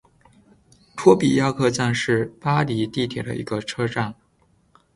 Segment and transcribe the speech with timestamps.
[0.97, 4.15] 托比亚克站是巴黎地铁的一个车站。